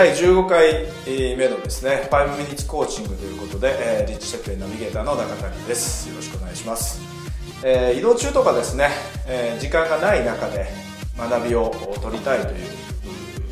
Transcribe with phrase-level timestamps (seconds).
[0.00, 0.86] 第15回
[1.36, 6.08] 目のですね、5ミニッツコーチングということで、えー、リッチシェフナビゲーターの中谷です。
[6.08, 7.02] よろしくお願いします。
[7.62, 8.88] えー、移動中とかですね、
[9.26, 10.68] えー、時間がない中で
[11.18, 12.64] 学びを取りたいという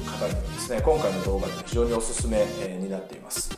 [0.06, 2.46] 方にはですね、今回の動画で非常におすすめ
[2.80, 3.50] になっています。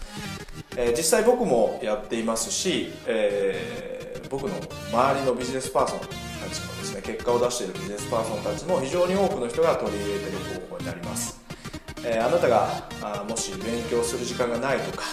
[0.76, 4.54] えー、実際僕もやっていますし、えー、僕の
[4.92, 11.49] 周りのビジネスパーソンたちもですね、結果を出しているビジネスパーソンたちも非常に多くの人が取り入れている方法になります。
[12.04, 15.04] えー、あなたがあもし勉強する時間がないとか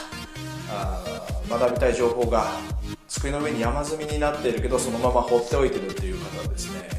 [0.70, 1.04] あ
[1.50, 2.48] 学びたい情報が
[3.08, 6.90] 机の上に山積みになっているけどそのまま放っておいてるっていう方はですね、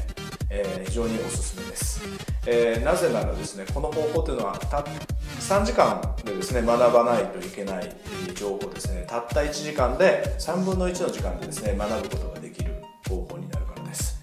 [0.49, 2.01] えー、非常におすすめです、
[2.45, 4.83] えー、なぜならですねこの方法というのはた
[5.39, 7.95] 3時間でですね学ばないといけない
[8.35, 9.05] 情報ですね。
[9.07, 14.21] たった1時間で3分の1の時間でですね学ぶことができる方法になるからです、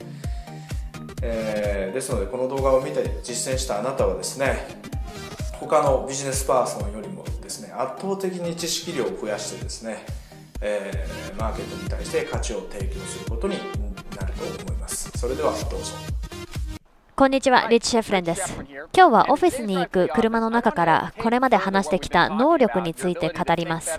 [1.23, 4.86] えー、ですのでこの動画を見て実践したあなたはですね
[5.67, 10.07] 他のビジネスパーソンよりもですね圧倒的に知識量を増やしてですね、
[10.61, 13.59] えー、マーケットに対して価値を提供することに
[14.17, 15.93] なると思いますそれではどうぞ
[17.17, 18.55] こんにちは、リッチ・シェフレンです。
[18.95, 23.99] 今日はオフィスに行く車の中からこれまで話してきた能力について語ります。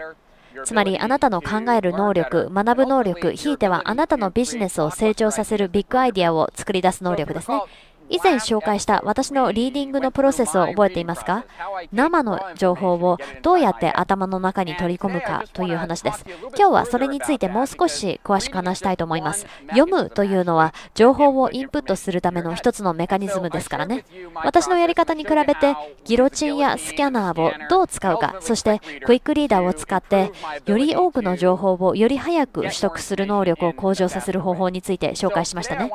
[0.66, 7.64] つまりあなたの考える能力、学ぶ能力、ひいてはあなたのビジネスを成長させるビッグアイディアを作り出す能力ですね。
[8.10, 11.46] 以前紹介した私のリーディングのプロセスを覚えていますか？
[11.92, 16.26] 生の情報をどうやって頭の中に取り込むかという話です。
[16.58, 19.46] 今日はそれについてもう少し詳しく話したいと思います。
[19.70, 24.06] 読むというのは情報をインプットするための一つのメカニズムですからね。
[24.36, 30.32] 私のやり方に比べてギロチンやスキャナーをどう使うか、そしてクイックリーダーを使って
[30.66, 35.92] より多くの情報をより早く取得する能力を向上させる方法について紹介しましたね。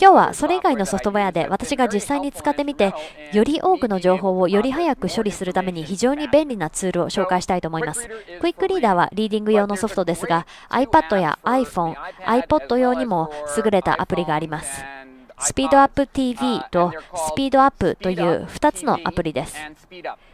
[0.00, 2.92] 今日はそれ以外のソフトウェアで私が実際に使ってみて
[3.32, 8.08] より多くの情報をより早く処理するために非常に便利なツールを紹介したいと思います。
[8.40, 11.94] クイックリーダーはリーディング用のソフトですが iPad や iPhone、
[12.26, 15.03] iPod 用にも優れたアプリがあります。
[15.44, 19.54] スピードアップ TV とスピードアップという2つのアプリです。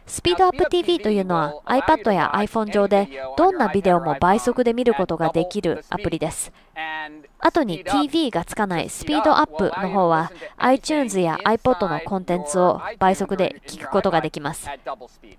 [0.07, 6.51] スピードアップ TV というのは iPad や iPhone 上でどんなビデオも倍速で見ることができるアプリです。
[7.39, 14.69] 後に TV がつかないスピードアップの方は iTunes や iPod のコンテンツを倍速で聞くことができます。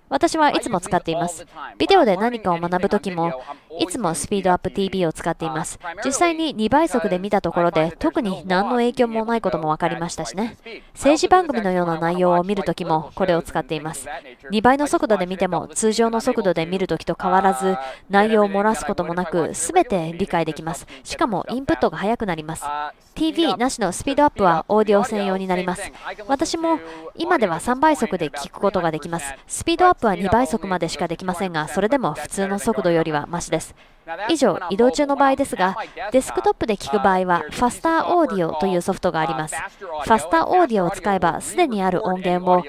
[0.09, 1.45] 私はいつも使っています。
[1.77, 3.41] ビデオで何かを学ぶときも
[3.79, 5.79] いつもスピードアップ TV を使っています。
[6.03, 10.57] 実際に2倍速で見たところで特に何の影響もないこともも分かりましたしね。
[10.93, 14.07] 政治番組のような内容を見るときもこれを使っています。
[14.51, 17.77] 2倍の速度で見ても通常の速度で見るときと変わらず
[18.09, 20.85] 内容を漏らすこともなく全て理解できます。
[21.03, 22.65] しかもインプットが速くなります。
[23.15, 25.91] TV なしのスピードアップはオーディオ専用になります。
[26.27, 26.79] 私も
[27.15, 29.33] 今では3倍速で聞くことができます。
[29.47, 33.75] スピードアップは2倍速までしかできませんが、それでも普通の速度よりはマシです。
[34.29, 35.75] 以上、移動中の場合ですが、
[36.11, 39.55] デスクトップで聞く場合は、ファスターオーディオというソフトがあります。
[39.55, 42.63] ファスターオーディオを使えば、すでにある音源を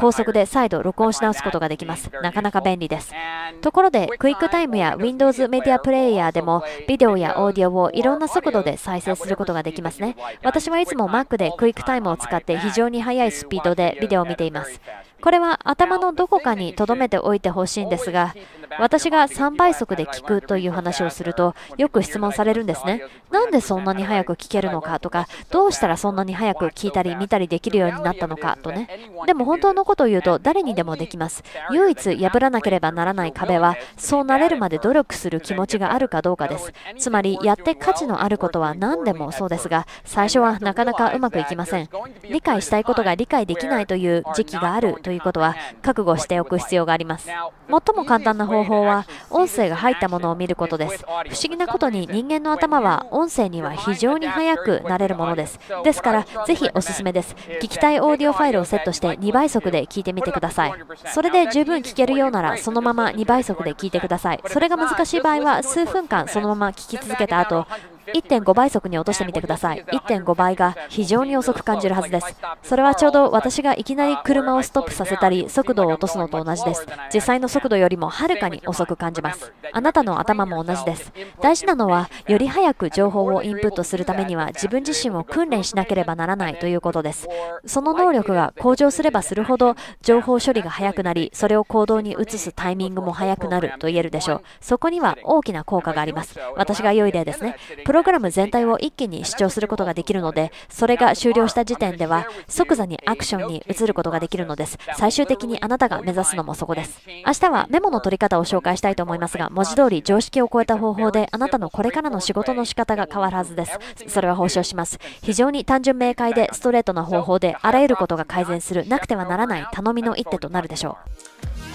[0.00, 2.10] 高速で再度録音し直すことができます。
[2.22, 3.12] なかなか便利です。
[3.60, 10.16] ところで、 QuickTime や Windows メディアプレイヤーでも、ビデオやオーディオをいろんな速度で再生することができますね。
[10.42, 14.80] 私はいつも Mac で QuickTime を使って非常に速いスピードでビデオを見ています。
[15.20, 18.34] これは頭のどこかに留めておいてほしいんですが、
[18.78, 23.02] 私が3倍速で聞くという話をすると、よく質問されるんですね。
[23.30, 28.88] なんでそんなに早く聞けるのかとか、どうしたらそんなに早く聞いたり見たりできるようになったのかとね。
[29.26, 31.42] でも本当のことを言うと、誰にでもできます。
[31.70, 36.72] 唯一破らなければならない壁は、そうなれるまで努力する気持ちがあるかどうかです。
[36.98, 41.88] つまり、やって価値のあることは何でもそうですが、最初はなかなかうまくいきません。
[42.30, 47.28] 理解したいことが理解できないという時期があるということは、覚悟しておく必要があります。
[47.28, 47.36] 最
[47.68, 51.04] も簡単な方方法は、音声が入ったものを見ることです。
[51.04, 55.58] 不思議なことに人間の頭は音声には非常に速くなれるものです。
[55.84, 57.34] ですから、ぜひおすすめです。
[57.60, 60.74] 聞きたいオーディオファイルをセットして2倍速で聞いてみてください。
[61.12, 64.40] それで十分聞けるようなら、そのまま2倍速で聞いてください。
[64.46, 67.66] それが難しい場合は、数分間そのまま聞き続けた後、
[68.14, 69.84] 1.5倍速に落としてみてください。
[69.84, 72.36] 1.5倍が非常に遅く感じるはずです。
[72.62, 76.86] それはちょうど私がいきなり車をストップさせたり、速度を落とすのと同じです。
[77.12, 79.52] 実際の速度よりもはるかに遅く感じます。
[79.72, 81.12] あなたの頭も同じです。
[81.40, 87.28] 大事なのは、より早く情報をインプットするためには自分自身を訓練しなければならないということです。
[87.66, 94.42] その能力が向上すればするほど、情報処理が早くなり、それを行動に移すタイミングも早くなると言えるでしょう。
[94.60, 96.38] そこには大きな効果があります。
[96.56, 97.56] 私が良い例ですね。
[97.84, 104.78] プロログラム全体を一気に視聴することができるので、それが終了した時点では即座にアクションに移ることができるのです。
[104.96, 107.00] 最終的にあなたが目指すのもそこです。
[107.26, 113.76] 明日はメモの取り方を紹介したいと思いますが、文字通り常識を超えた方法であなたのこれからの仕事の仕方が変わるはずです。
[114.06, 115.00] それは報奨します。
[115.22, 120.98] 非常に単純明快でストレートな方法であらゆることが改善するなくてはならない頼みの一手となるでしょ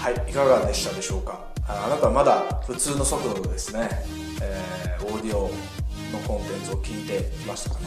[0.00, 1.38] はい、いかがでしたでしょうか？
[1.68, 3.88] あなたはまだ普通の速度ですね、
[4.42, 5.50] えー、オーディオ
[6.12, 7.86] のコンテンツを聞いていましたかね。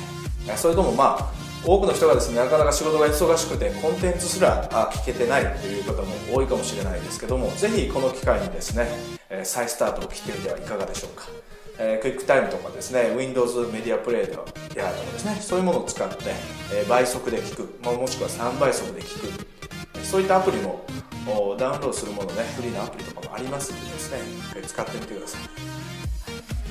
[0.56, 8.88] それともまあ多くの人がですねなかなか仕事が忙しくてコンテンツすら聞けてないという方も多いかもしれないですけどもぜひこの機会にですね
[9.44, 11.26] 再スタートを切ってみてはいかがでしょうか、
[11.80, 14.52] えー、クイックタイムとかですね Windows メディアプレイヤーとか
[15.12, 16.16] ですねそういうものを使って、
[16.74, 19.48] え倍速で聞く、まもしくは3倍速で聞く。
[20.04, 20.86] そういったアプリも
[21.58, 24.20] ダウンロードするものねフリーなアプリとかもありますんでですね
[24.66, 25.77] 使ってみてください。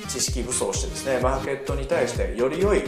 [0.07, 2.83] 知識武装してですねマーケットに対してより良い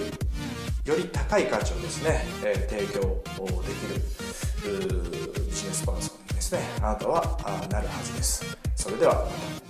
[0.89, 3.21] より高い価値をですね、え提供
[3.61, 5.01] できる
[5.45, 6.61] ビジネスパーソンにですね。
[6.79, 7.21] あなたは
[7.69, 8.43] なるはずです。
[8.75, 9.68] それではまた